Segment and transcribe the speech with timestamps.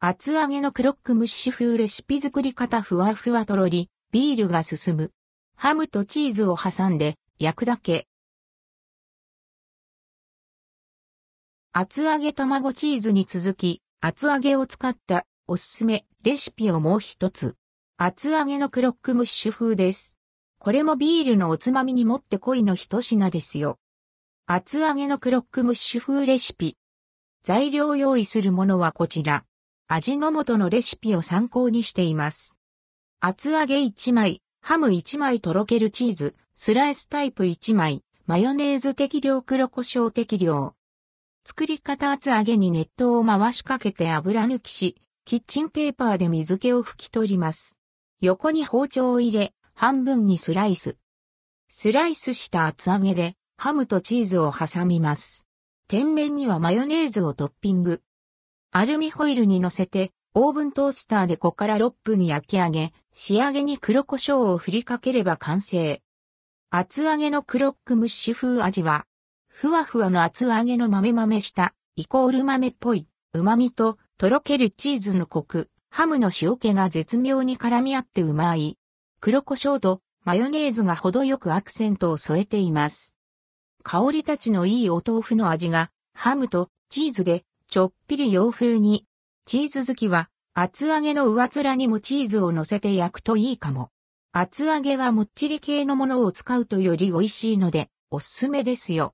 [0.00, 5.10] 厚揚げのクロックムッシュ風レシピ作り方ふわふわとろり、ビールが進む。
[5.56, 8.06] ハムとチーズを挟んで焼くだけ。
[11.72, 17.56] 厚揚げ卵チーズに続き、厚揚げを使ったおすすめレシピをもう一つ。
[17.96, 20.16] 厚揚げのクロックムッシュ風です。
[20.60, 23.80] これもビールのおつまみにもってこいの一品ですよ。
[24.46, 26.76] 厚揚げのクロックムッシュ風レシピ。
[27.42, 29.47] 材料用意するものはこちら。
[29.90, 32.54] 味の素のレシピを参考にしています。
[33.20, 40.74] 厚揚げ1枚、ハム1枚とろけるチーズ、スライスタイプ1枚、マヨネーズ適量黒胡椒適量。
[41.46, 47.78] 作り方厚揚げに熱湯を回しかけて油抜きし、キッチンペーパーで水気を拭き取ります。
[48.20, 50.98] 横に包丁を入れ、半分にスライス。
[51.70, 55.46] スライスした厚揚げで、ハムとチーズを挟みます。
[55.88, 58.02] 天面にはマヨネーズをトッピング。
[58.70, 66.02] アルミホイルに乗せて、オーブントースターで5から6分焼き上げ、仕上げに黒胡椒を振りかければ完成。
[66.70, 69.06] 厚揚げのクロックムッシュ風味は、
[69.48, 78.76] ふわふわの厚揚げの豆豆した、イコール豆っぽい、旨味と、とろけるチーズのコク、ハムの塩気が絶妙に絡み合ってうまい。
[79.20, 83.16] 黒胡椒とマヨネーズが程よくアクセントを添えています。
[83.82, 89.04] 香りたちのいいお豆腐の味が、ハムとチーズでちょっぴり洋風に。
[89.44, 93.90] チーズ好きは、厚揚げの上面にもチーズを乗せて焼くといいかも。
[94.32, 99.12] 厚揚げはもっちり系のものを使うとより美味しいので、おすすめですよ。